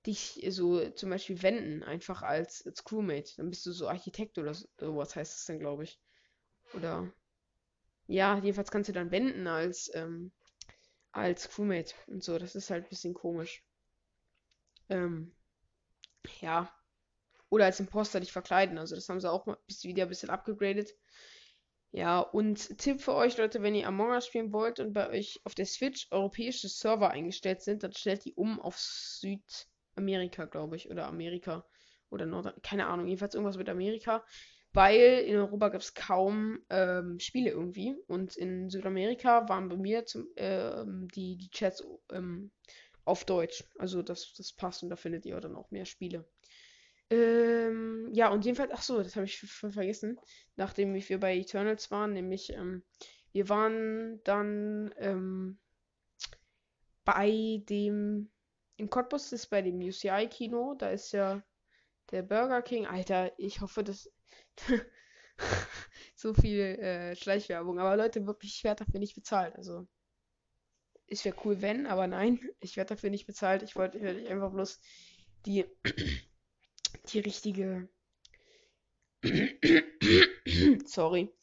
[0.05, 3.31] dich so zum Beispiel wenden, einfach als, als Crewmate.
[3.37, 5.97] Dann bist du so Architekt oder so, was heißt das denn, glaube ich.
[6.73, 7.09] Oder
[8.07, 10.33] ja, jedenfalls kannst du dann wenden als, ähm,
[11.13, 12.37] als Crewmate und so.
[12.37, 13.63] Das ist halt ein bisschen komisch.
[14.89, 15.31] Ähm,
[16.41, 16.71] ja.
[17.49, 18.77] Oder als Imposter dich verkleiden.
[18.77, 20.93] Also das haben sie auch mal wieder ein bisschen abgegradet.
[21.91, 25.39] Ja, und Tipp für euch, Leute, wenn ihr Among Us spielen wollt und bei euch
[25.45, 30.89] auf der Switch europäische Server eingestellt sind, dann stellt die um auf Südamerika, glaube ich.
[30.91, 31.65] Oder Amerika.
[32.09, 32.61] Oder Nord...
[32.61, 34.23] Keine Ahnung, jedenfalls irgendwas mit Amerika
[34.77, 37.95] weil in Europa gab es kaum ähm, Spiele irgendwie.
[38.07, 40.83] Und in Südamerika waren bei mir zum, äh,
[41.15, 42.51] die, die Chats ähm,
[43.07, 43.63] auf Deutsch.
[43.77, 46.25] Also das, das passt und da findet ihr dann auch mehr Spiele.
[47.09, 50.19] Ähm, ja, und jedenfalls, ach so, das habe ich vergessen,
[50.57, 52.83] nachdem wir bei Eternals waren, nämlich ähm,
[53.31, 55.57] wir waren dann ähm,
[57.05, 58.29] bei dem,
[58.75, 61.41] in Cottbus ist bei dem UCI-Kino, da ist ja
[62.11, 62.85] der Burger King.
[62.85, 64.11] Alter, ich hoffe, dass
[66.15, 67.79] so viel äh, Schleichwerbung.
[67.79, 69.55] Aber Leute, wirklich, ich werde dafür nicht bezahlt.
[69.55, 69.87] Also,
[71.07, 73.63] es wäre cool, wenn, aber nein, ich werde dafür nicht bezahlt.
[73.63, 74.79] Ich wollte ich einfach bloß
[75.45, 75.65] die,
[77.09, 77.89] die richtige,
[80.85, 81.33] sorry,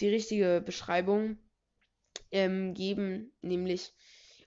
[0.00, 1.38] die richtige Beschreibung
[2.30, 3.94] ähm, geben, nämlich,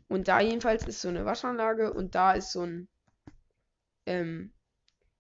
[0.08, 2.88] und da jedenfalls ist so eine Waschanlage und da ist so ein,
[4.06, 4.54] ähm,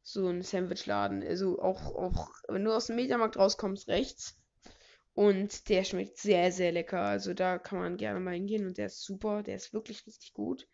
[0.03, 1.23] so ein Sandwichladen.
[1.23, 4.39] Also auch, auch, wenn du aus dem Mediamarkt rauskommst, rechts.
[5.17, 7.01] Und der schmeckt sehr, sehr lecker.
[7.01, 9.41] Also da kann man gerne mal hingehen und der ist super.
[9.41, 10.67] Der ist wirklich richtig gut.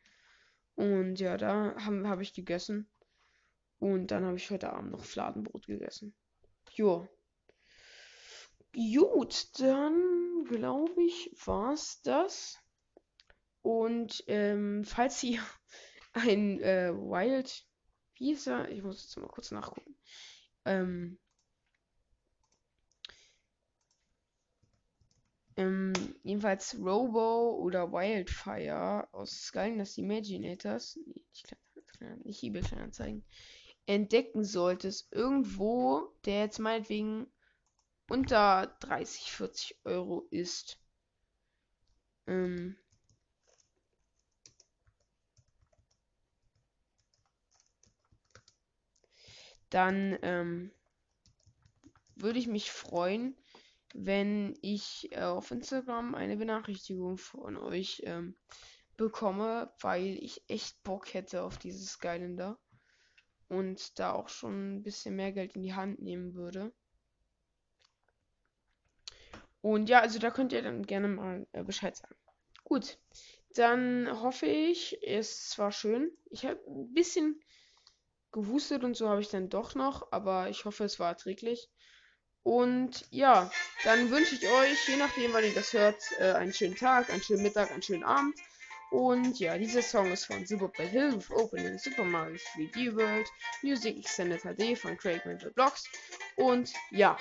[0.75, 2.89] Und ja, da habe hab ich gegessen.
[3.79, 6.13] Und dann habe ich heute Abend noch Fladenbrot gegessen.
[6.73, 7.08] Jo.
[8.73, 12.60] Gut, dann glaube ich, war's das.
[13.62, 15.39] Und ähm, falls ihr
[16.12, 17.65] ein äh, Wild
[18.15, 18.69] wie ist er?
[18.69, 19.95] Ich muss jetzt mal kurz nachgucken.
[20.65, 21.17] Ähm,
[25.57, 31.55] ähm, jedenfalls Robo oder Wildfire aus Skylanders Imaginators, nicht,
[32.23, 33.23] nicht eBay Kleinanzeigen,
[33.85, 37.27] entdecken solltest, irgendwo, der jetzt meinetwegen
[38.09, 40.79] unter 30, 40 Euro ist.
[42.27, 42.77] Ähm,
[49.69, 50.71] dann ähm,
[52.15, 53.35] würde ich mich freuen,
[53.93, 58.36] wenn ich äh, auf Instagram eine Benachrichtigung von euch ähm,
[58.97, 62.60] bekomme, weil ich echt Bock hätte auf dieses Skylander
[63.47, 66.73] und da auch schon ein bisschen mehr Geld in die Hand nehmen würde.
[69.62, 72.15] Und ja, also da könnt ihr dann gerne mal äh, Bescheid sagen.
[72.63, 72.97] Gut,
[73.55, 76.11] dann hoffe ich, es war schön.
[76.30, 77.39] Ich habe ein bisschen
[78.34, 81.70] Gehustet und so habe ich dann doch noch, aber ich hoffe, es war erträglich.
[82.43, 83.49] Und ja,
[83.85, 87.23] dann wünsche ich euch, je nachdem, wann ihr das hört, äh, einen schönen Tag, einen
[87.23, 88.37] schönen Mittag, einen schönen Abend.
[88.91, 93.27] Und ja, dieser Song ist von Super Bad Hill with Opening Super Mario 3D World,
[93.63, 95.85] Music Extended HD von Craig Mental Blocks.
[96.35, 97.17] Und ja,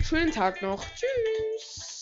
[0.00, 0.84] schönen Tag noch.
[0.94, 1.95] Tschüss.